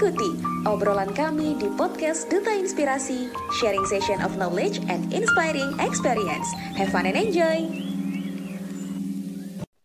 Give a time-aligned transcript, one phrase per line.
[0.00, 0.32] Ikuti
[0.64, 3.28] obrolan kami di podcast Duta Inspirasi,
[3.60, 6.48] sharing session of knowledge and inspiring experience.
[6.72, 7.68] Have fun and enjoy!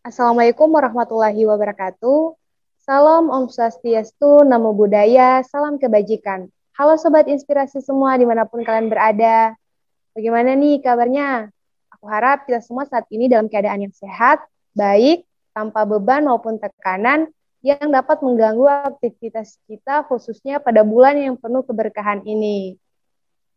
[0.07, 2.31] Assalamualaikum warahmatullahi wabarakatuh.
[2.79, 6.47] Salam Om Swastiastu, Namo Buddhaya, Salam Kebajikan.
[6.79, 9.51] Halo Sobat Inspirasi semua di mana pun kalian berada.
[10.15, 11.51] Bagaimana nih kabarnya?
[11.91, 14.39] Aku harap kita semua saat ini dalam keadaan yang sehat,
[14.71, 17.34] baik, tanpa beban maupun tekanan,
[17.65, 22.77] yang dapat mengganggu aktivitas kita khususnya pada bulan yang penuh keberkahan ini.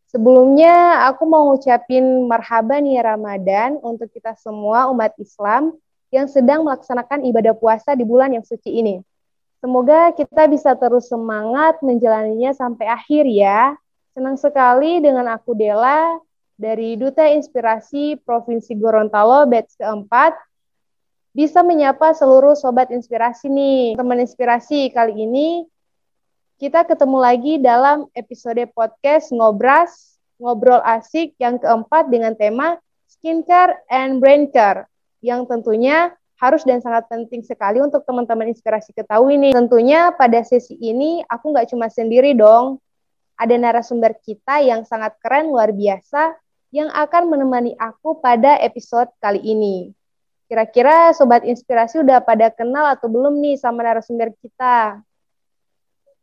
[0.08, 5.76] Sebelumnya aku mau ngucapin marhaban ya Ramadan untuk kita semua umat Islam
[6.08, 9.04] yang sedang melaksanakan ibadah puasa di bulan yang suci ini.
[9.60, 13.76] Semoga kita bisa terus semangat menjalaninya sampai akhir ya.
[14.16, 16.16] Senang sekali dengan aku Dela
[16.56, 20.32] dari Duta Inspirasi Provinsi Gorontalo batch keempat
[21.38, 23.94] bisa menyapa seluruh sobat inspirasi nih.
[23.94, 25.70] Teman inspirasi kali ini
[26.58, 34.18] kita ketemu lagi dalam episode podcast Ngobras, Ngobrol Asik yang keempat dengan tema skincare and
[34.18, 34.90] brain care
[35.22, 36.10] yang tentunya
[36.42, 39.54] harus dan sangat penting sekali untuk teman-teman inspirasi ketahui nih.
[39.54, 42.82] Tentunya pada sesi ini aku nggak cuma sendiri dong.
[43.38, 46.34] Ada narasumber kita yang sangat keren luar biasa
[46.74, 49.94] yang akan menemani aku pada episode kali ini.
[50.48, 55.04] Kira-kira sobat inspirasi udah pada kenal atau belum nih sama narasumber kita?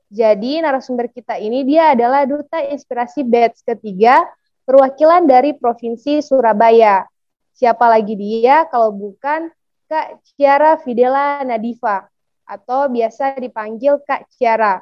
[0.09, 4.25] Jadi narasumber kita ini dia adalah duta inspirasi batch ketiga
[4.65, 7.05] perwakilan dari Provinsi Surabaya.
[7.53, 9.53] Siapa lagi dia kalau bukan
[9.85, 12.09] Kak Ciara Fidela Nadifa
[12.49, 14.81] atau biasa dipanggil Kak Ciara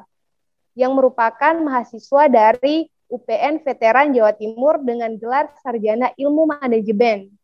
[0.71, 7.42] yang merupakan mahasiswa dari UPN Veteran Jawa Timur dengan gelar Sarjana Ilmu Manajemen.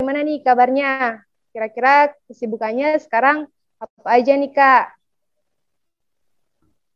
[0.00, 1.20] Gimana nih kabarnya?
[1.52, 3.44] Kira-kira kesibukannya sekarang
[3.76, 4.96] apa aja nih Kak?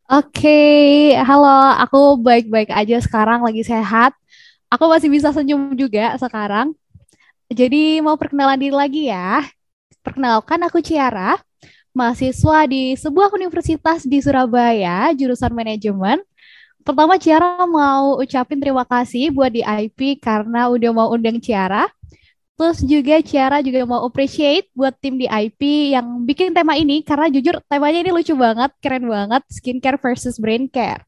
[0.08, 4.16] Oke, halo, aku baik-baik aja sekarang lagi sehat.
[4.72, 6.72] Aku masih bisa senyum juga sekarang.
[7.52, 9.44] Jadi mau perkenalan diri lagi ya.
[10.00, 11.36] Perkenalkan aku Ciara,
[11.92, 16.24] mahasiswa di sebuah universitas di Surabaya, jurusan manajemen.
[16.80, 21.84] Pertama Ciara mau ucapin terima kasih buat di IP karena udah mau undang Ciara.
[22.54, 27.26] Terus juga Ciara juga mau appreciate buat tim di IP yang bikin tema ini karena
[27.26, 31.02] jujur temanya ini lucu banget, keren banget, skincare versus brain care.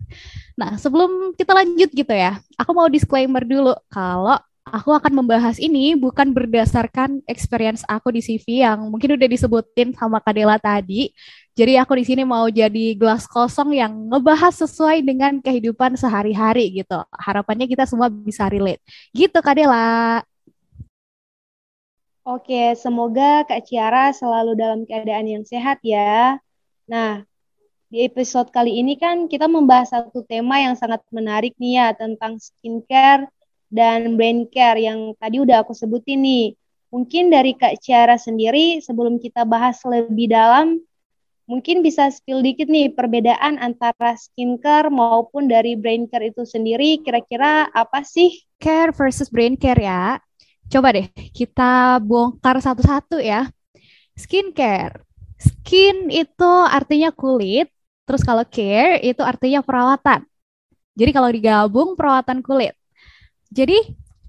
[0.59, 5.95] Nah, sebelum kita lanjut gitu ya, aku mau disclaimer dulu kalau aku akan membahas ini
[5.95, 11.15] bukan berdasarkan experience aku di CV yang mungkin udah disebutin sama Kadela tadi.
[11.57, 17.01] Jadi aku di sini mau jadi gelas kosong yang ngebahas sesuai dengan kehidupan sehari-hari gitu.
[17.15, 18.83] Harapannya kita semua bisa relate.
[19.15, 20.21] Gitu Kadela.
[22.27, 26.43] Oke, semoga Kak Ciara selalu dalam keadaan yang sehat ya.
[26.91, 27.23] Nah,
[27.87, 32.43] di episode kali ini kan kita membahas satu tema yang sangat menarik nih ya tentang
[32.43, 33.31] skincare
[33.71, 36.59] dan brain care yang tadi udah aku sebutin nih.
[36.91, 40.83] Mungkin dari Kak Ciara sendiri sebelum kita bahas lebih dalam,
[41.47, 47.07] mungkin bisa spill dikit nih perbedaan antara skincare maupun dari brain care itu sendiri.
[47.07, 48.35] Kira-kira apa sih?
[48.59, 50.19] Care versus brain care ya.
[50.67, 53.47] Coba deh kita bongkar satu-satu ya.
[54.17, 55.05] Skincare.
[55.37, 57.69] Skin itu artinya kulit,
[58.09, 60.25] terus kalau care itu artinya perawatan.
[60.97, 62.73] Jadi kalau digabung perawatan kulit.
[63.53, 63.77] Jadi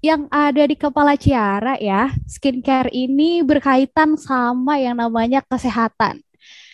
[0.04, 6.22] yang ada di kepala Ciara ya, skincare ini berkaitan sama yang namanya kesehatan.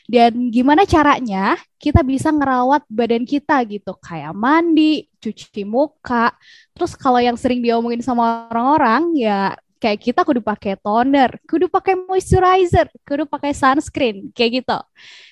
[0.05, 6.37] Dan gimana caranya kita bisa ngerawat badan kita gitu, kayak mandi, cuci muka.
[6.77, 11.97] Terus kalau yang sering diomongin sama orang-orang ya kayak kita kudu pakai toner, kudu pakai
[11.97, 14.79] moisturizer, kudu pakai sunscreen, kayak gitu.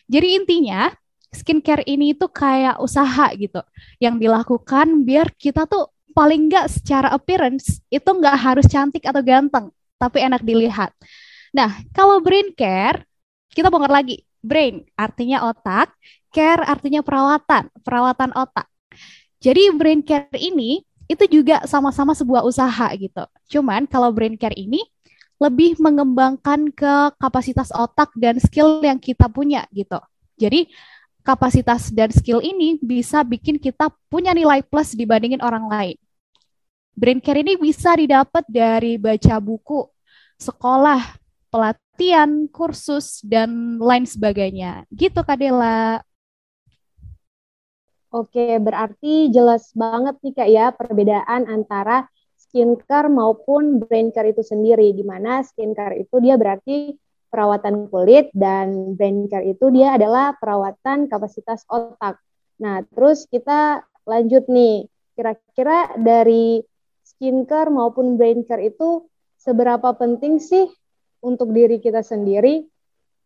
[0.09, 0.93] Jadi intinya
[1.33, 3.65] skincare ini itu kayak usaha gitu
[3.97, 9.72] yang dilakukan biar kita tuh paling nggak secara appearance itu nggak harus cantik atau ganteng,
[9.97, 10.93] tapi enak dilihat.
[11.56, 13.04] Nah, kalau brain care,
[13.53, 15.94] kita bongkar lagi brain artinya otak,
[16.34, 18.66] care artinya perawatan, perawatan otak.
[19.39, 23.24] Jadi brain care ini itu juga sama-sama sebuah usaha gitu.
[23.50, 24.83] Cuman kalau brain care ini
[25.42, 29.98] lebih mengembangkan ke kapasitas otak dan skill yang kita punya gitu.
[30.39, 30.71] Jadi
[31.27, 35.97] kapasitas dan skill ini bisa bikin kita punya nilai plus dibandingin orang lain.
[36.94, 39.89] Brain care ini bisa didapat dari baca buku,
[40.39, 41.18] sekolah,
[41.92, 44.89] pelatihan, kursus, dan lain sebagainya.
[44.89, 46.00] Gitu Kak Dela.
[48.12, 54.97] Oke, berarti jelas banget nih Kak ya perbedaan antara skincare maupun brain care itu sendiri.
[54.97, 56.97] Di mana skincare itu dia berarti
[57.28, 62.21] perawatan kulit dan brain care itu dia adalah perawatan kapasitas otak.
[62.60, 64.89] Nah, terus kita lanjut nih.
[65.12, 66.60] Kira-kira dari
[67.04, 69.09] skincare maupun brain care itu
[69.41, 70.68] seberapa penting sih
[71.22, 72.66] untuk diri kita sendiri,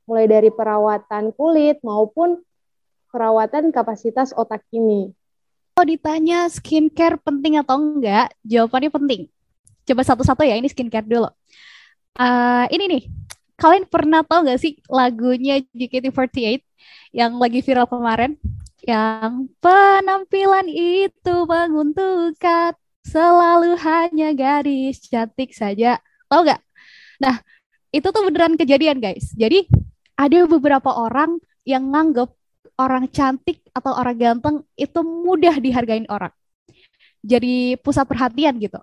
[0.06, 2.38] mulai dari perawatan kulit maupun
[3.10, 5.10] perawatan kapasitas otak ini.
[5.75, 9.20] Kalau ditanya skincare penting atau enggak, jawabannya penting.
[9.88, 11.28] Coba satu-satu ya, ini skincare dulu.
[12.16, 13.02] Uh, ini nih,
[13.60, 16.64] kalian pernah tahu gak sih lagunya JKT48
[17.12, 18.40] yang lagi viral kemarin?
[18.84, 26.00] Yang penampilan itu menguntungkan selalu hanya gadis cantik saja.
[26.28, 26.60] Tahu gak?
[27.20, 27.40] Nah,
[27.94, 29.32] itu tuh beneran kejadian guys.
[29.34, 29.66] Jadi
[30.16, 32.30] ada beberapa orang yang nganggep
[32.76, 36.32] orang cantik atau orang ganteng itu mudah dihargain orang.
[37.26, 38.78] Jadi pusat perhatian gitu.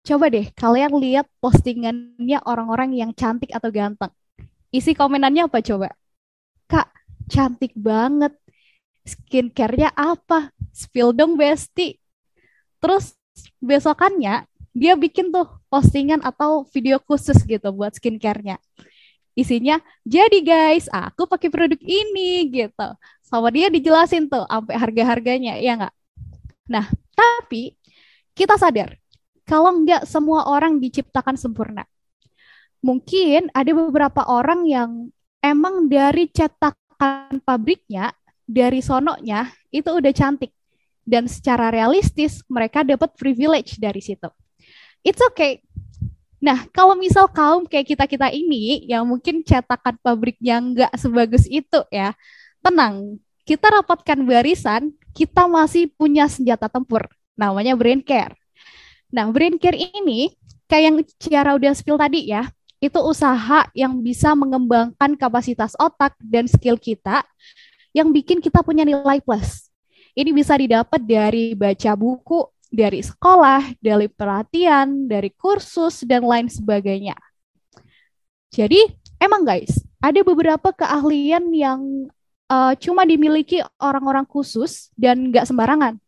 [0.00, 4.10] Coba deh kalian lihat postingannya orang-orang yang cantik atau ganteng.
[4.72, 5.94] Isi komenannya apa coba?
[6.66, 6.88] Kak,
[7.30, 8.34] cantik banget.
[9.04, 10.50] Skincare-nya apa?
[10.72, 11.98] Spill dong besti.
[12.80, 13.14] Terus
[13.60, 18.58] besokannya dia bikin tuh postingan atau video khusus gitu buat skincare-nya.
[19.34, 22.88] Isinya, jadi guys, aku pakai produk ini gitu.
[23.22, 25.94] Sama dia dijelasin tuh sampai harga-harganya, ya nggak?
[26.70, 27.78] Nah, tapi
[28.34, 28.94] kita sadar
[29.46, 31.82] kalau nggak semua orang diciptakan sempurna.
[32.80, 34.90] Mungkin ada beberapa orang yang
[35.42, 38.14] emang dari cetakan pabriknya,
[38.46, 40.54] dari sononya, itu udah cantik
[41.02, 44.30] dan secara realistis mereka dapat privilege dari situ.
[45.00, 45.64] It's okay.
[46.40, 52.16] Nah, kalau misal kaum kayak kita-kita ini yang mungkin cetakan pabriknya nggak sebagus itu ya,
[52.64, 57.04] tenang, kita rapatkan barisan, kita masih punya senjata tempur,
[57.36, 58.32] namanya brain care.
[59.12, 60.32] Nah, brain care ini
[60.64, 62.48] kayak yang Ciara udah spill tadi ya,
[62.80, 67.20] itu usaha yang bisa mengembangkan kapasitas otak dan skill kita
[67.92, 69.68] yang bikin kita punya nilai plus.
[70.16, 77.18] Ini bisa didapat dari baca buku, dari sekolah, dari perhatian, dari kursus, dan lain sebagainya.
[78.54, 78.86] Jadi,
[79.18, 82.08] emang guys, ada beberapa keahlian yang
[82.50, 85.98] uh, cuma dimiliki orang-orang khusus dan nggak sembarangan.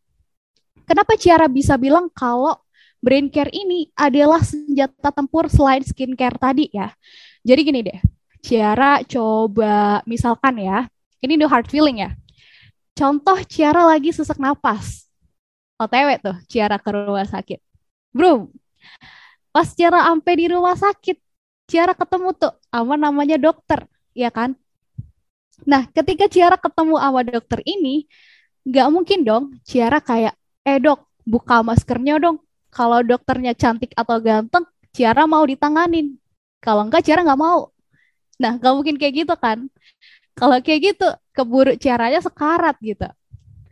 [0.86, 2.58] Kenapa Ciara bisa bilang kalau
[2.98, 6.90] brain care ini adalah senjata tempur selain skincare tadi ya?
[7.46, 7.98] Jadi gini deh,
[8.42, 10.86] Ciara coba misalkan ya,
[11.22, 12.10] ini no hard feeling ya.
[12.98, 15.06] Contoh Ciara lagi sesak napas.
[15.80, 17.60] OTW tuh, Ciara ke rumah sakit.
[18.14, 18.52] Bro,
[19.52, 21.16] pas Ciara sampai di rumah sakit,
[21.68, 23.84] Ciara ketemu tuh sama namanya dokter,
[24.16, 24.56] ya kan?
[25.62, 28.06] Nah, ketika Ciara ketemu sama dokter ini,
[28.66, 30.34] nggak mungkin dong Ciara kayak,
[30.66, 32.42] eh dok, buka maskernya dong.
[32.72, 34.64] Kalau dokternya cantik atau ganteng,
[34.96, 36.16] Ciara mau ditanganin.
[36.64, 37.70] Kalau enggak, Ciara nggak mau.
[38.42, 39.68] Nah, nggak mungkin kayak gitu kan.
[40.38, 43.08] Kalau kayak gitu, keburu caranya sekarat gitu.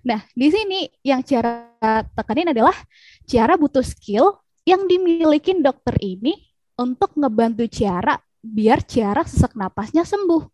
[0.06, 1.68] Nah, di sini yang cara
[2.16, 2.74] tekanin adalah
[3.28, 6.36] cara butuh skill yang dimiliki dokter ini
[6.80, 10.48] untuk ngebantu cara biar cara sesak napasnya sembuh.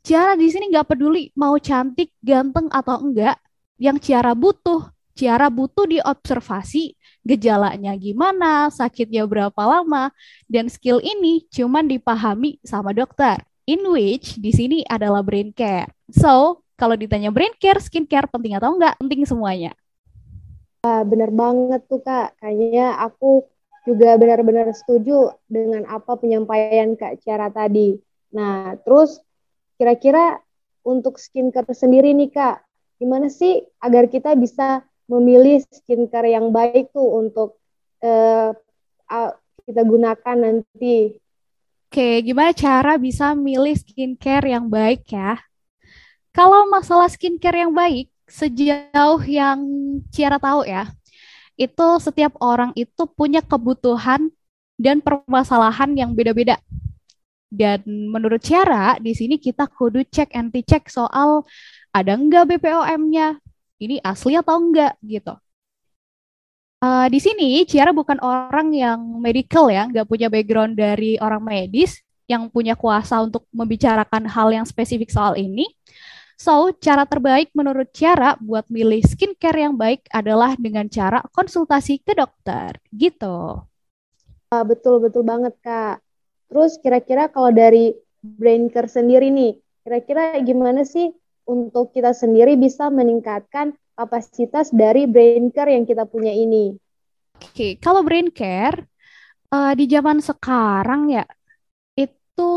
[0.00, 3.36] Cara di sini nggak peduli mau cantik, ganteng atau enggak,
[3.76, 10.08] yang cara butuh, cara butuh diobservasi gejalanya gimana, sakitnya berapa lama,
[10.48, 15.92] dan skill ini cuman dipahami sama dokter in which di sini adalah brain care.
[16.08, 18.96] So, kalau ditanya brain care, skincare penting atau enggak?
[18.96, 19.76] Penting semuanya.
[20.80, 22.40] Uh, bener banget tuh Kak.
[22.40, 23.44] Kayaknya aku
[23.84, 28.00] juga benar-benar setuju dengan apa penyampaian Kak Cara tadi.
[28.32, 29.20] Nah, terus
[29.76, 30.40] kira-kira
[30.80, 32.64] untuk skincare sendiri nih Kak,
[32.96, 37.60] gimana sih agar kita bisa memilih skincare yang baik tuh untuk
[38.00, 38.56] uh,
[39.68, 41.20] kita gunakan nanti
[41.90, 45.42] Oke, gimana cara bisa milih skincare yang baik ya?
[46.40, 49.60] Kalau masalah skincare yang baik, sejauh yang
[50.08, 50.88] Ciara tahu ya,
[51.60, 54.32] itu setiap orang itu punya kebutuhan
[54.80, 56.56] dan permasalahan yang beda-beda.
[57.52, 61.44] Dan menurut Ciara, di sini kita kudu cek anti cek soal
[61.92, 63.36] ada enggak BPOM-nya,
[63.76, 65.36] ini asli atau enggak gitu.
[66.80, 72.00] Uh, di sini Ciara bukan orang yang medical ya, nggak punya background dari orang medis
[72.24, 75.68] yang punya kuasa untuk membicarakan hal yang spesifik soal ini.
[76.40, 82.16] So, cara terbaik menurut Ciara buat milih skincare yang baik adalah dengan cara konsultasi ke
[82.16, 83.60] dokter, gitu.
[84.48, 86.00] Uh, betul betul banget kak.
[86.48, 87.92] Terus kira-kira kalau dari
[88.24, 89.52] brain care sendiri nih,
[89.84, 91.12] kira-kira gimana sih
[91.44, 96.72] untuk kita sendiri bisa meningkatkan kapasitas dari brain care yang kita punya ini.
[97.36, 98.88] Oke, kalau brain care
[99.52, 101.28] uh, di zaman sekarang ya
[102.00, 102.52] itu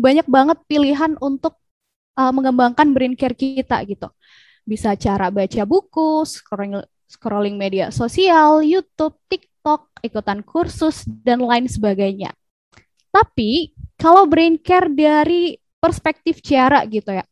[0.00, 1.59] banyak banget pilihan untuk
[2.20, 4.12] uh, mengembangkan brain care kita gitu.
[4.68, 12.36] Bisa cara baca buku, scrolling, scrolling media sosial, YouTube, TikTok, ikutan kursus, dan lain sebagainya.
[13.10, 17.24] Tapi kalau brain care dari perspektif Ciara gitu ya,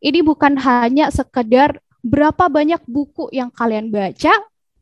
[0.00, 4.32] ini bukan hanya sekedar berapa banyak buku yang kalian baca,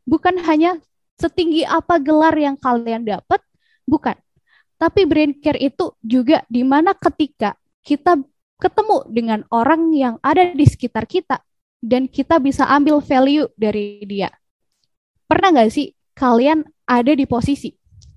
[0.07, 0.79] bukan hanya
[1.19, 3.43] setinggi apa gelar yang kalian dapat,
[3.85, 4.15] bukan.
[4.79, 8.23] Tapi brain care itu juga di mana ketika kita
[8.59, 11.39] ketemu dengan orang yang ada di sekitar kita
[11.79, 14.35] dan kita bisa ambil value dari dia.
[15.31, 17.71] Pernah nggak sih kalian ada di posisi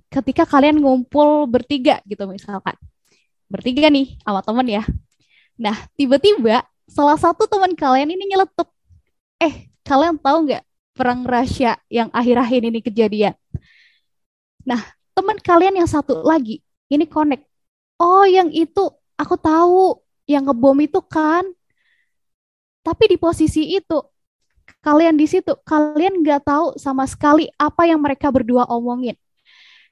[0.10, 2.74] ketika kalian ngumpul bertiga gitu misalkan.
[3.48, 4.84] Bertiga nih sama temen ya.
[5.62, 8.68] Nah, tiba-tiba salah satu teman kalian ini nyeletuk.
[9.38, 10.64] Eh, kalian tahu nggak
[10.98, 13.34] perang Rusia yang akhir-akhir ini kejadian?
[14.66, 14.82] Nah,
[15.14, 17.46] teman kalian yang satu lagi ini connect.
[18.02, 20.01] Oh, yang itu aku tahu
[20.34, 21.44] yang ngebom itu kan.
[22.82, 24.00] Tapi di posisi itu,
[24.82, 29.14] kalian di situ, kalian nggak tahu sama sekali apa yang mereka berdua omongin.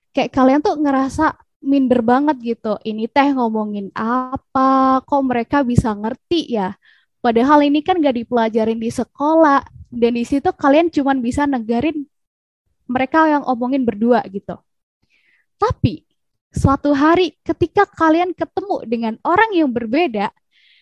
[0.10, 2.82] Kayak kalian tuh ngerasa minder banget gitu.
[2.82, 5.04] Ini teh ngomongin apa?
[5.06, 6.74] Kok mereka bisa ngerti ya?
[7.20, 9.62] Padahal ini kan gak dipelajarin di sekolah.
[9.90, 12.06] Dan di situ kalian cuma bisa negarin
[12.90, 14.58] mereka yang omongin berdua gitu.
[15.62, 16.09] Tapi
[16.50, 20.34] suatu hari ketika kalian ketemu dengan orang yang berbeda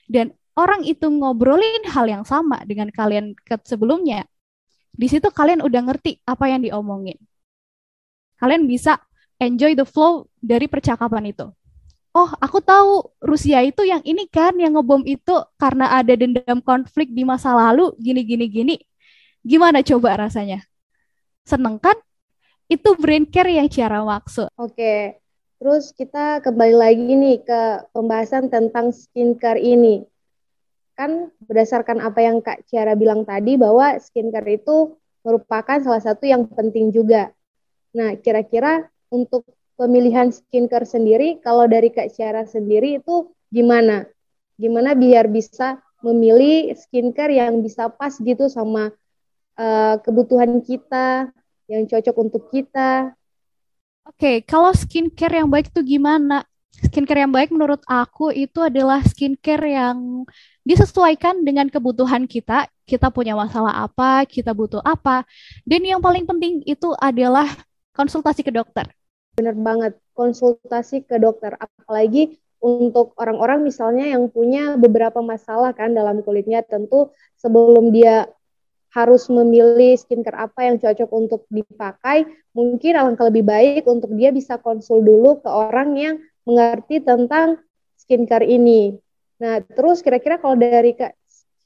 [0.07, 4.25] dan orang itu ngobrolin hal yang sama dengan kalian ke sebelumnya,
[4.95, 7.19] di situ kalian udah ngerti apa yang diomongin.
[8.41, 8.97] Kalian bisa
[9.37, 11.47] enjoy the flow dari percakapan itu.
[12.17, 17.13] Oh, aku tahu Rusia itu yang ini kan yang ngebom itu karena ada dendam konflik
[17.13, 18.75] di masa lalu gini gini gini.
[19.45, 20.65] Gimana coba rasanya?
[21.45, 21.93] Seneng kan?
[22.65, 24.49] Itu brain care yang cara maksud.
[24.57, 25.21] Oke,
[25.57, 30.05] Terus kita kembali lagi nih ke pembahasan tentang skincare ini.
[30.93, 34.93] Kan berdasarkan apa yang Kak Ciara bilang tadi bahwa skincare itu
[35.25, 37.33] merupakan salah satu yang penting juga.
[37.97, 44.05] Nah, kira-kira untuk pemilihan skincare sendiri, kalau dari Kak Ciara sendiri itu gimana?
[44.61, 48.93] Gimana biar bisa memilih skincare yang bisa pas gitu sama
[49.57, 51.33] uh, kebutuhan kita,
[51.65, 53.17] yang cocok untuk kita,
[54.07, 56.47] Oke, okay, kalau skincare yang baik itu gimana?
[56.71, 60.23] Skincare yang baik menurut aku itu adalah skincare yang
[60.63, 62.71] disesuaikan dengan kebutuhan kita.
[62.87, 65.27] Kita punya masalah apa, kita butuh apa.
[65.67, 67.51] Dan yang paling penting itu adalah
[67.91, 68.87] konsultasi ke dokter.
[69.35, 71.59] Benar banget, konsultasi ke dokter.
[71.59, 78.31] Apalagi untuk orang-orang misalnya yang punya beberapa masalah kan dalam kulitnya tentu sebelum dia
[78.95, 82.25] harus memilih skincare apa yang cocok untuk dipakai,
[82.55, 86.15] mungkin alangkah lebih baik untuk dia bisa konsul dulu ke orang yang
[86.47, 87.59] mengerti tentang
[87.99, 88.95] skincare ini.
[89.37, 91.13] Nah, terus kira-kira kalau dari Kak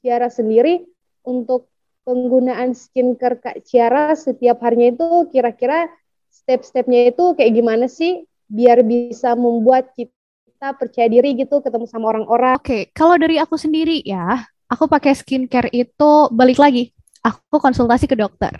[0.02, 0.82] Ciara sendiri
[1.22, 1.70] untuk
[2.02, 5.86] penggunaan skincare Kak Ciara setiap harinya itu kira-kira
[6.28, 12.58] step-stepnya itu kayak gimana sih biar bisa membuat kita percaya diri gitu ketemu sama orang-orang.
[12.58, 16.90] Oke, okay, kalau dari aku sendiri ya, aku pakai skincare itu balik lagi
[17.22, 18.52] aku konsultasi ke dokter.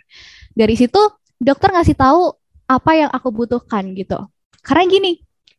[0.54, 0.98] Dari situ
[1.42, 2.32] dokter ngasih tahu
[2.70, 4.16] apa yang aku butuhkan gitu.
[4.62, 5.12] Karena gini,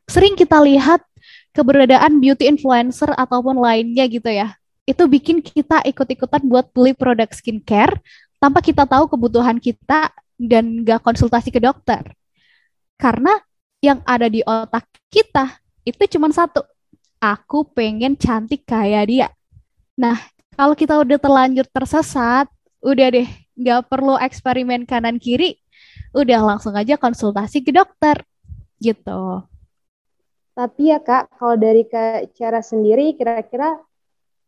[0.07, 1.03] sering kita lihat
[1.51, 4.55] keberadaan beauty influencer ataupun lainnya gitu ya.
[4.87, 7.99] Itu bikin kita ikut-ikutan buat beli produk skincare
[8.39, 12.03] tanpa kita tahu kebutuhan kita dan gak konsultasi ke dokter.
[12.99, 13.39] Karena
[13.83, 16.63] yang ada di otak kita itu cuma satu.
[17.23, 19.27] Aku pengen cantik kayak dia.
[19.95, 20.19] Nah,
[20.59, 22.51] kalau kita udah terlanjur tersesat,
[22.83, 25.57] udah deh nggak perlu eksperimen kanan kiri
[26.13, 28.21] udah langsung aja konsultasi ke dokter
[28.77, 29.41] gitu
[30.53, 31.87] tapi ya kak kalau dari
[32.37, 33.81] cara sendiri kira-kira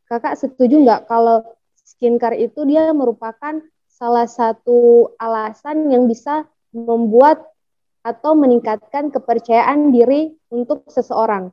[0.06, 1.42] kakak setuju nggak kalau
[1.82, 6.44] skincare itu dia merupakan salah satu alasan yang bisa
[6.76, 7.42] membuat
[8.06, 11.50] atau meningkatkan kepercayaan diri untuk seseorang.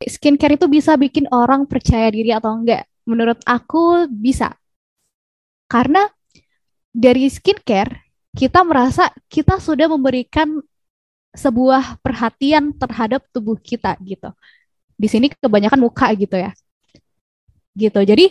[0.00, 2.88] Skincare itu bisa bikin orang percaya diri atau enggak?
[3.04, 4.56] Menurut aku bisa.
[5.68, 6.08] Karena
[6.90, 10.62] dari skincare kita merasa kita sudah memberikan
[11.34, 14.30] sebuah perhatian terhadap tubuh kita gitu.
[14.98, 16.50] Di sini kebanyakan muka gitu ya.
[17.74, 18.00] Gitu.
[18.02, 18.26] Jadi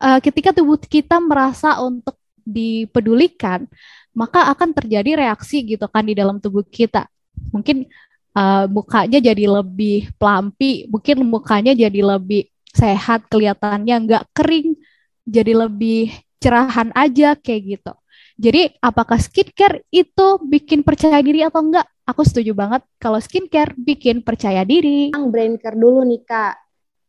[0.00, 3.64] uh, ketika tubuh kita merasa untuk dipedulikan,
[4.12, 7.08] maka akan terjadi reaksi gitu kan di dalam tubuh kita.
[7.50, 7.88] Mungkin
[8.36, 14.76] uh, mukanya jadi lebih pelampi, mungkin mukanya jadi lebih sehat, kelihatannya nggak kering,
[15.24, 16.12] jadi lebih
[16.44, 17.92] cerahan aja kayak gitu.
[18.36, 21.88] Jadi apakah skincare itu bikin percaya diri atau enggak?
[22.04, 25.16] Aku setuju banget kalau skincare bikin percaya diri.
[25.16, 26.54] Yang brain care dulu nih Kak.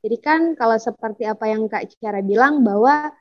[0.05, 3.11] Jadi kan kalau seperti apa yang Kak Ciara bilang bahwa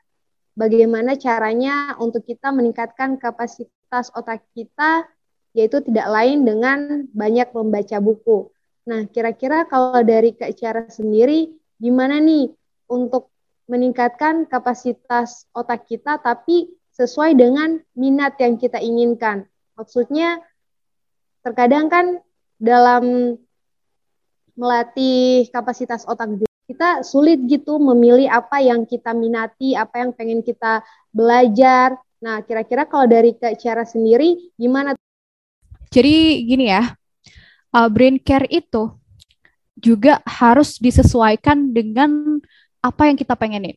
[0.55, 5.03] bagaimana caranya untuk kita meningkatkan kapasitas otak kita,
[5.51, 8.53] yaitu tidak lain dengan banyak membaca buku.
[8.85, 12.53] Nah, kira-kira kalau dari Kak Cara sendiri, gimana nih
[12.85, 13.34] untuk
[13.65, 19.45] meningkatkan kapasitas otak kita, tapi sesuai dengan minat yang kita inginkan?
[19.75, 20.39] Maksudnya,
[21.43, 22.05] terkadang kan
[22.55, 23.35] dalam
[24.55, 30.41] melatih kapasitas otak juga, kita sulit gitu memilih apa yang kita minati, apa yang pengen
[30.41, 30.81] kita
[31.11, 31.99] belajar.
[32.23, 34.95] Nah, kira-kira kalau dari Kak sendiri, gimana?
[35.91, 36.95] Jadi gini ya,
[37.75, 38.95] uh, brain care itu
[39.75, 42.39] juga harus disesuaikan dengan
[42.85, 43.73] apa yang kita pengenin.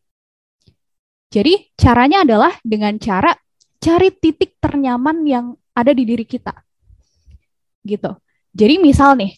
[1.33, 3.33] Jadi caranya adalah dengan cara
[3.81, 6.53] cari titik ternyaman yang ada di diri kita.
[7.85, 8.13] Gitu.
[8.53, 9.33] Jadi misal nih,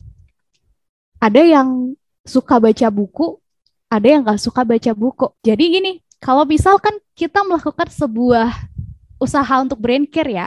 [1.23, 1.95] ada yang
[2.27, 3.39] suka baca buku,
[3.87, 5.27] ada yang gak suka baca buku.
[5.43, 8.49] Jadi gini, kalau misalkan kita melakukan sebuah
[9.21, 10.47] usaha untuk brain care ya,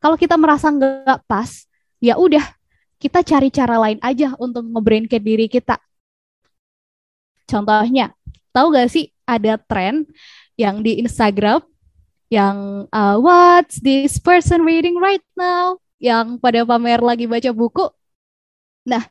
[0.00, 1.68] kalau kita merasa nggak pas,
[2.00, 2.40] ya udah
[2.96, 5.76] kita cari cara lain aja untuk ngebrain ke diri kita.
[7.44, 8.16] Contohnya,
[8.50, 10.06] tahu gak sih ada tren
[10.58, 11.62] yang di Instagram
[12.30, 17.90] yang uh, what's this person reading right now yang pada pamer lagi baca buku.
[18.86, 19.02] Nah,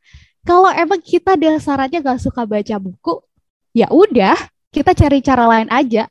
[0.47, 3.19] kalau emang kita dasarnya gak suka baca buku,
[3.75, 4.35] ya udah
[4.71, 6.07] kita cari cara lain aja.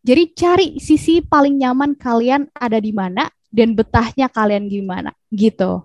[0.00, 5.84] Jadi cari sisi paling nyaman kalian ada di mana dan betahnya kalian gimana gitu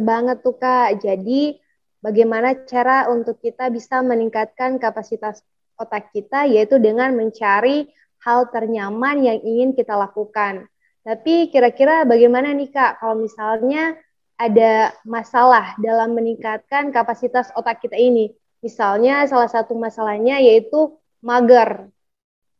[0.00, 1.04] banget tuh Kak.
[1.04, 1.60] Jadi
[2.04, 5.44] bagaimana cara untuk kita bisa meningkatkan kapasitas
[5.80, 7.88] otak kita yaitu dengan mencari
[8.20, 10.68] hal ternyaman yang ingin kita lakukan.
[11.00, 13.96] Tapi kira-kira bagaimana nih Kak kalau misalnya
[14.36, 18.32] ada masalah dalam meningkatkan kapasitas otak kita ini?
[18.60, 20.92] Misalnya salah satu masalahnya yaitu
[21.24, 21.88] mager.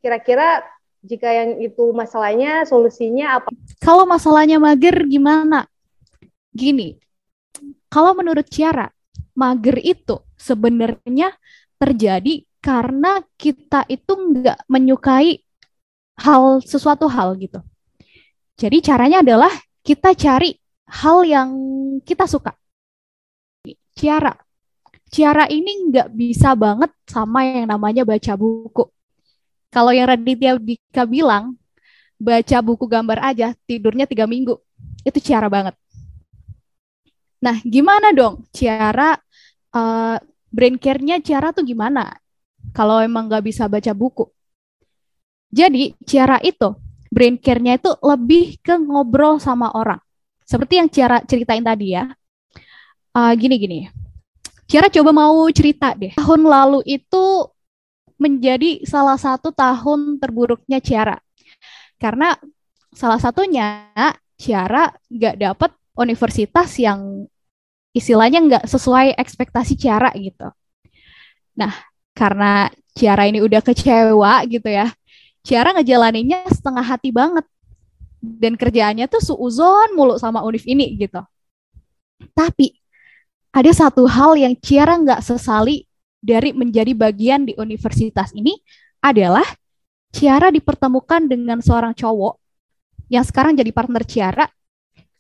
[0.00, 0.64] Kira-kira
[1.04, 3.48] jika yang itu masalahnya, solusinya apa?
[3.80, 5.68] Kalau masalahnya mager gimana?
[6.52, 6.96] Gini,
[7.88, 8.88] kalau menurut Ciara,
[9.34, 11.34] mager itu sebenarnya
[11.80, 15.40] terjadi karena kita itu nggak menyukai
[16.20, 17.64] hal sesuatu hal gitu.
[18.60, 19.48] Jadi caranya adalah
[19.80, 20.52] kita cari
[20.84, 21.48] hal yang
[22.04, 22.52] kita suka.
[23.96, 24.36] Ciara,
[25.08, 28.84] Ciara ini nggak bisa banget sama yang namanya baca buku.
[29.72, 31.56] Kalau yang Raditya Dika bilang,
[32.20, 34.58] baca buku gambar aja, tidurnya tiga minggu.
[35.06, 35.74] Itu Ciara banget.
[37.40, 39.16] Nah, gimana dong cara
[39.72, 40.16] uh,
[40.52, 42.12] brain care-nya cara tuh gimana?
[42.76, 44.28] Kalau emang nggak bisa baca buku.
[45.50, 46.76] Jadi, cara itu,
[47.10, 49.98] brain care-nya itu lebih ke ngobrol sama orang.
[50.46, 52.06] Seperti yang cara ceritain tadi ya.
[53.10, 53.78] Uh, gini gini.
[54.70, 56.14] Cara coba mau cerita deh.
[56.14, 57.50] Tahun lalu itu
[58.20, 61.18] menjadi salah satu tahun terburuknya Ciara.
[61.98, 62.36] Karena
[62.94, 63.90] salah satunya
[64.38, 65.70] Ciara nggak dapat
[66.00, 67.28] universitas yang
[67.92, 70.48] istilahnya nggak sesuai ekspektasi Ciara gitu.
[71.58, 71.72] Nah,
[72.16, 74.90] karena Ciara ini udah kecewa gitu ya,
[75.44, 77.44] Ciara ngejalaninnya setengah hati banget.
[78.20, 81.24] Dan kerjaannya tuh suuzon mulu sama Unif ini gitu.
[82.36, 82.76] Tapi
[83.48, 85.88] ada satu hal yang Ciara nggak sesali
[86.20, 88.60] dari menjadi bagian di universitas ini
[89.00, 89.44] adalah
[90.12, 92.36] Ciara dipertemukan dengan seorang cowok
[93.08, 94.46] yang sekarang jadi partner Ciara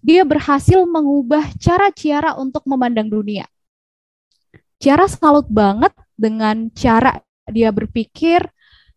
[0.00, 3.44] dia berhasil mengubah cara Ciara untuk memandang dunia.
[4.80, 7.20] Ciara salut banget dengan cara
[7.52, 8.40] dia berpikir,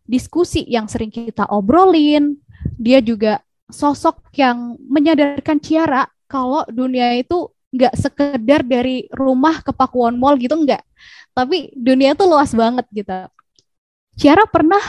[0.08, 2.40] diskusi yang sering kita obrolin.
[2.80, 10.16] Dia juga sosok yang menyadarkan Ciara kalau dunia itu nggak sekedar dari rumah ke Pakuwon
[10.16, 10.80] Mall gitu nggak.
[11.36, 13.28] Tapi dunia itu luas banget gitu.
[14.14, 14.80] Ciara pernah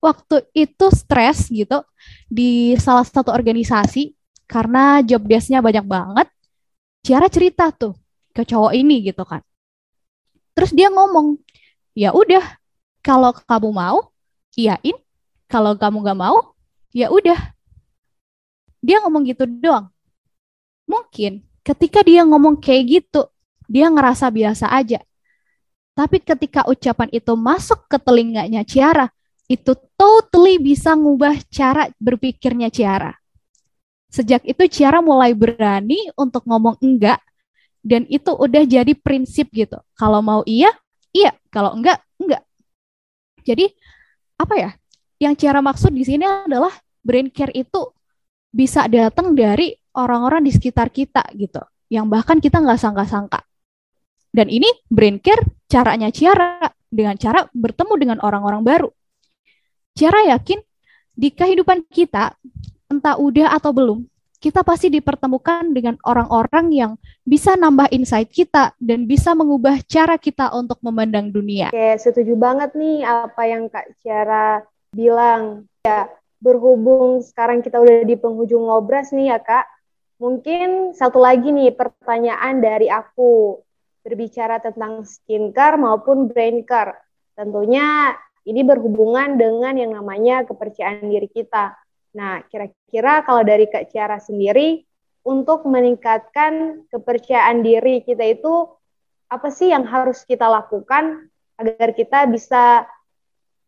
[0.00, 1.84] waktu itu stres gitu
[2.30, 4.16] di salah satu organisasi
[4.50, 6.26] karena job desk-nya banyak banget.
[7.06, 7.94] Ciara cerita tuh
[8.34, 9.40] ke cowok ini gitu kan.
[10.58, 11.38] Terus dia ngomong,
[11.94, 12.42] ya udah,
[13.00, 14.10] kalau kamu mau,
[14.58, 14.98] iyain.
[15.46, 16.54] Kalau kamu gak mau,
[16.90, 17.38] ya udah.
[18.82, 19.90] Dia ngomong gitu doang.
[20.90, 23.30] Mungkin ketika dia ngomong kayak gitu,
[23.70, 24.98] dia ngerasa biasa aja.
[25.94, 29.10] Tapi ketika ucapan itu masuk ke telinganya Ciara,
[29.50, 33.19] itu totally bisa ngubah cara berpikirnya Ciara.
[34.10, 37.22] Sejak itu Ciara mulai berani untuk ngomong enggak
[37.80, 39.78] dan itu udah jadi prinsip gitu.
[39.96, 40.74] Kalau mau iya,
[41.14, 41.32] iya.
[41.48, 42.42] Kalau enggak, enggak.
[43.46, 43.70] Jadi
[44.36, 44.70] apa ya?
[45.20, 47.92] Yang Ciara maksud di sini adalah brain care itu
[48.50, 53.40] bisa datang dari orang-orang di sekitar kita gitu, yang bahkan kita nggak sangka-sangka.
[54.30, 58.90] Dan ini brain care caranya Ciara dengan cara bertemu dengan orang-orang baru.
[59.94, 60.58] Ciara yakin
[61.14, 62.34] di kehidupan kita,
[62.90, 64.02] entah udah atau belum,
[64.42, 70.50] kita pasti dipertemukan dengan orang-orang yang bisa nambah insight kita dan bisa mengubah cara kita
[70.52, 71.70] untuk memandang dunia.
[71.70, 75.70] Oke, setuju banget nih apa yang Kak Ciara bilang.
[75.80, 79.68] Ya, berhubung sekarang kita udah di penghujung ngobras nih ya Kak,
[80.16, 83.60] mungkin satu lagi nih pertanyaan dari aku
[84.00, 86.96] berbicara tentang skincare maupun brain care.
[87.36, 88.16] Tentunya
[88.48, 91.76] ini berhubungan dengan yang namanya kepercayaan diri kita.
[92.10, 94.82] Nah, kira-kira kalau dari Kak Ciara sendiri,
[95.20, 98.66] untuk meningkatkan kepercayaan diri kita itu,
[99.30, 101.28] apa sih yang harus kita lakukan
[101.60, 102.88] agar kita bisa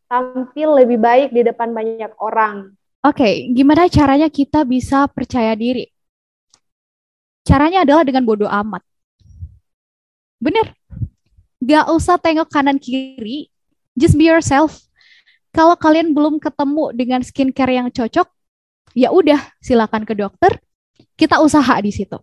[0.08, 2.72] tampil lebih baik di depan banyak orang?
[3.02, 5.86] Oke, okay, gimana caranya kita bisa percaya diri?
[7.42, 8.82] Caranya adalah dengan bodoh amat.
[10.38, 10.74] Bener.
[11.62, 13.46] Gak usah tengok kanan kiri,
[13.94, 14.82] just be yourself.
[15.52, 18.24] Kalau kalian belum ketemu dengan skincare yang cocok,
[18.96, 20.56] ya udah silakan ke dokter.
[21.12, 22.16] Kita usaha di situ.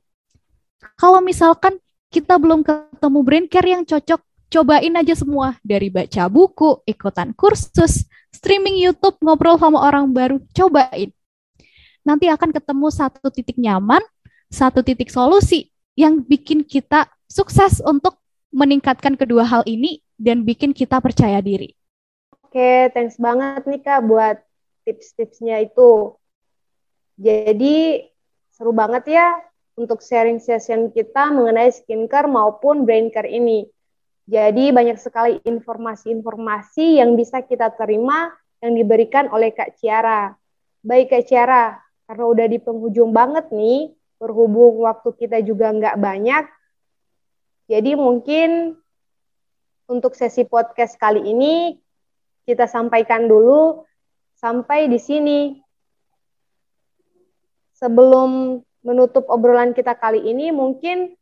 [0.98, 1.78] Kalau misalkan
[2.10, 4.18] kita belum ketemu brain care yang cocok,
[4.50, 11.13] cobain aja semua dari baca buku, ikutan kursus, streaming YouTube, ngobrol sama orang baru, cobain.
[12.02, 14.02] Nanti akan ketemu satu titik nyaman,
[14.50, 18.18] satu titik solusi yang bikin kita sukses untuk
[18.50, 21.79] meningkatkan kedua hal ini dan bikin kita percaya diri.
[22.50, 24.42] Oke, thanks banget nih Kak buat
[24.82, 26.18] tips-tipsnya itu.
[27.22, 28.10] Jadi
[28.50, 29.38] seru banget ya
[29.78, 33.70] untuk sharing session kita mengenai skincare maupun brain care ini.
[34.26, 38.34] Jadi banyak sekali informasi-informasi yang bisa kita terima
[38.66, 40.34] yang diberikan oleh Kak Ciara.
[40.82, 41.78] Baik Kak Ciara,
[42.10, 46.50] karena udah di penghujung banget nih, berhubung waktu kita juga nggak banyak,
[47.70, 48.74] jadi mungkin
[49.86, 51.78] untuk sesi podcast kali ini
[52.50, 53.86] kita sampaikan dulu
[54.42, 55.40] sampai di sini.
[57.78, 61.14] Sebelum menutup obrolan kita kali ini, mungkin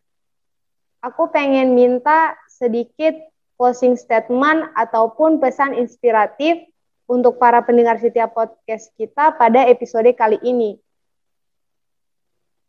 [1.03, 3.13] aku pengen minta sedikit
[3.59, 6.63] closing statement ataupun pesan inspiratif
[7.11, 10.79] untuk para pendengar setiap podcast kita pada episode kali ini.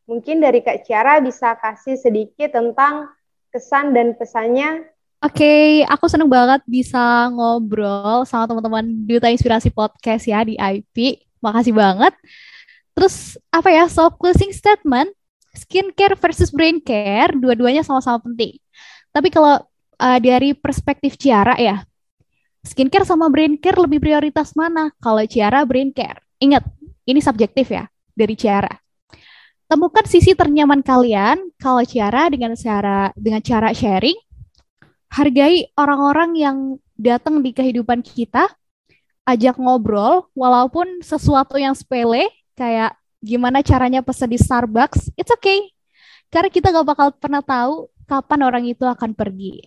[0.09, 3.13] Mungkin dari Kak Ciara bisa kasih sedikit tentang
[3.53, 4.89] kesan dan pesannya.
[5.19, 11.27] Oke, okay, aku seneng banget bisa ngobrol sama teman-teman Duta Inspirasi Podcast ya di IP.
[11.43, 12.15] Makasih banget.
[12.95, 15.11] Terus apa ya, so closing statement,
[15.59, 18.63] skincare versus brain care, dua-duanya sama-sama penting.
[19.11, 19.59] Tapi kalau
[19.99, 21.83] uh, dari perspektif Ciara ya,
[22.63, 24.95] skincare sama brain care lebih prioritas mana?
[25.03, 26.23] Kalau Ciara brain care.
[26.39, 26.63] Ingat,
[27.11, 28.71] ini subjektif ya dari Ciara
[29.69, 34.17] temukan sisi ternyaman kalian kalau cara dengan cara dengan cara sharing
[35.09, 36.57] hargai orang-orang yang
[36.95, 38.49] datang di kehidupan kita
[39.29, 45.73] ajak ngobrol walaupun sesuatu yang sepele kayak gimana caranya pesan di Starbucks it's okay.
[46.29, 49.65] Karena kita gak bakal pernah tahu kapan orang itu akan pergi.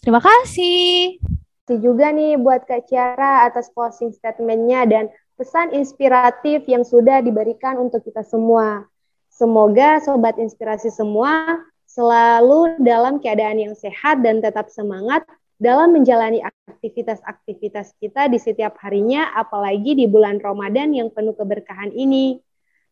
[0.00, 1.20] Terima kasih.
[1.68, 5.04] Itu juga nih buat Kak Ciara atas closing statementnya dan
[5.36, 8.88] pesan inspiratif yang sudah diberikan untuk kita semua.
[9.28, 15.26] Semoga sobat inspirasi semua selalu dalam keadaan yang sehat dan tetap semangat
[15.58, 22.38] dalam menjalani aktivitas-aktivitas kita di setiap harinya, apalagi di bulan Ramadan yang penuh keberkahan ini.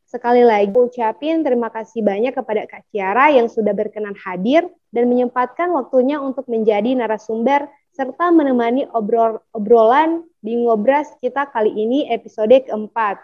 [0.08, 5.68] Sekali lagi ucapin terima kasih banyak kepada Kak Ciara yang sudah berkenan hadir dan menyempatkan
[5.72, 13.20] waktunya untuk menjadi narasumber serta menemani obrol obrolan di Ngobras kita kali ini episode keempat.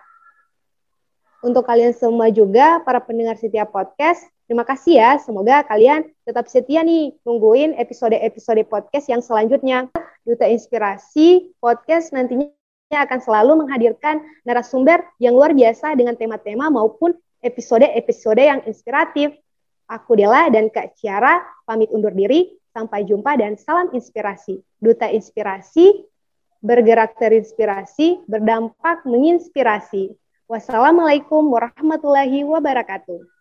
[1.44, 5.10] Untuk kalian semua juga, para pendengar setiap podcast, terima kasih ya.
[5.20, 9.88] Semoga kalian tetap setia nih nungguin episode-episode podcast yang selanjutnya.
[10.24, 12.48] Duta Inspirasi Podcast nantinya
[12.92, 17.12] akan selalu menghadirkan narasumber yang luar biasa dengan tema-tema maupun
[17.44, 19.36] episode-episode yang inspiratif.
[19.84, 22.56] Aku Dela dan Kak Ciara pamit undur diri.
[22.74, 24.58] Sampai jumpa dan salam inspirasi.
[24.82, 26.02] Duta Inspirasi
[26.64, 30.16] bergerak terinspirasi, berdampak menginspirasi.
[30.48, 33.33] Wassalamualaikum warahmatullahi wabarakatuh.